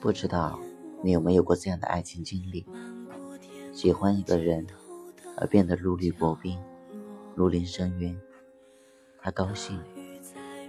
[0.00, 0.58] 不知道
[1.02, 2.66] 你有没有过这样的爱情经历？
[3.72, 4.66] 喜欢一个人
[5.36, 6.58] 而变得如履薄冰、
[7.34, 8.18] 如临深渊。
[9.20, 9.78] 他高兴，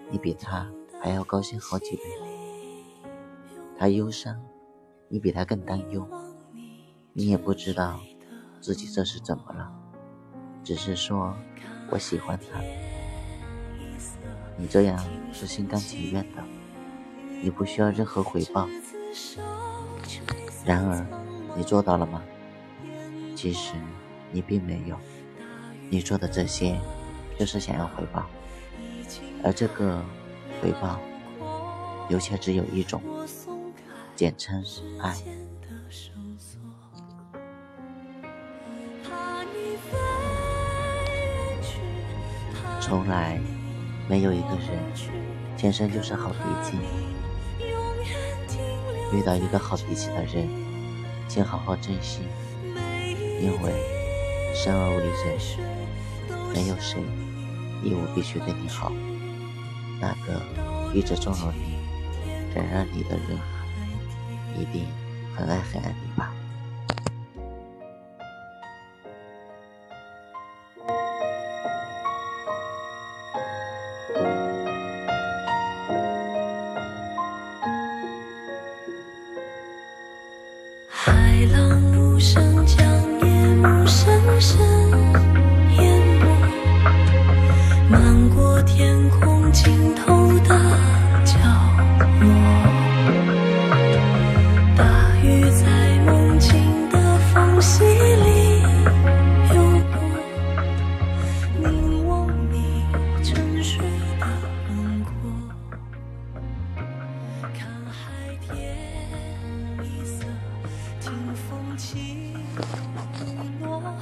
[0.09, 0.69] 你比他
[1.01, 2.03] 还要高兴好几倍；
[3.77, 4.43] 他忧伤，
[5.07, 6.05] 你比他更担忧。
[7.13, 7.99] 你也不知道
[8.59, 9.71] 自己这是怎么了，
[10.63, 11.33] 只是说
[11.89, 12.61] 我喜欢他。
[14.57, 14.99] 你这样
[15.31, 16.43] 是心甘情愿的，
[17.41, 18.67] 你不需要任何回报。
[20.65, 21.05] 然而，
[21.55, 22.21] 你做到了吗？
[23.35, 23.73] 其实
[24.31, 24.97] 你并没有，
[25.89, 26.79] 你做的这些
[27.37, 28.25] 就是想要回报，
[29.43, 30.03] 而这个
[30.61, 30.99] 回报
[32.09, 33.01] 有且只有一种，
[34.15, 34.63] 简称
[34.99, 35.15] 爱。
[42.81, 43.39] 从来。
[44.09, 44.69] 没有一个人
[45.57, 46.77] 天生就是好脾气。
[49.13, 50.47] 遇到一个好脾气的人，
[51.27, 52.21] 请好好珍惜，
[53.41, 53.73] 因为
[54.53, 57.01] 生而为人，没有谁
[57.83, 58.91] 义务必须对你好。
[59.99, 60.41] 那个
[60.93, 61.77] 一直纵容你、
[62.53, 63.39] 忍让你的人，
[64.59, 64.85] 一定
[65.35, 66.33] 很爱很爱你吧。
[81.07, 82.85] 海浪无声将
[83.21, 84.05] 夜幕深
[84.41, 84.59] 深
[85.77, 86.25] 淹没
[87.89, 90.96] 漫过天空尽头的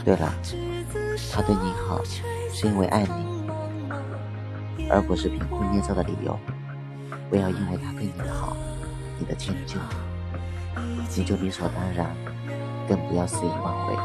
[0.05, 0.31] 对了，
[1.33, 1.99] 他对你好
[2.53, 3.49] 是因为爱你，
[4.87, 6.39] 而不是凭空捏造的理由。
[7.27, 8.55] 不要因为他对你的好，
[9.17, 9.79] 你的迁就，
[11.17, 12.15] 你就理所当然，
[12.87, 13.97] 更不要肆意妄为。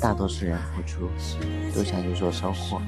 [0.00, 1.10] 大多数人付出
[1.74, 2.80] 都想有所收获，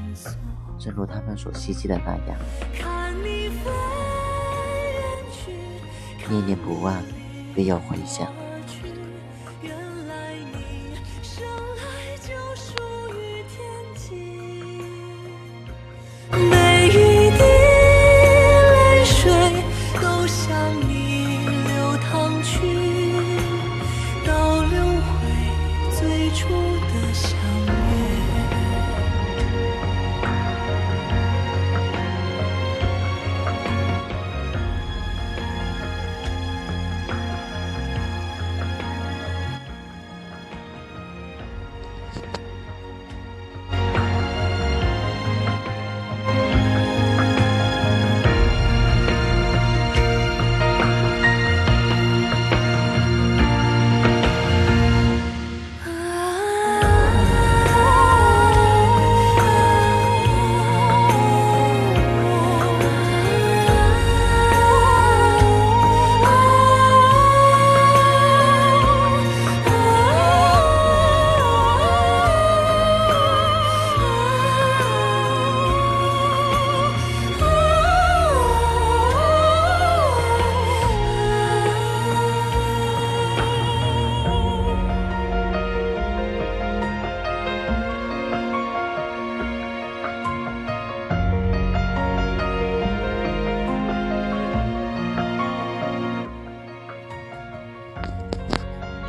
[0.79, 2.39] 正如他们所希冀的那样。
[6.31, 6.95] 念念不忘，
[7.57, 8.29] 必有回响。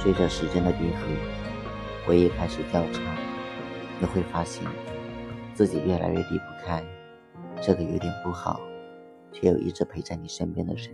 [0.03, 1.07] 随着时间的愈合，
[2.05, 2.99] 回忆开始调查，
[4.01, 4.61] 你会发现
[5.53, 6.83] 自己越来越离不开
[7.61, 8.59] 这个有点不好，
[9.31, 10.93] 却又一直陪在你身边的人。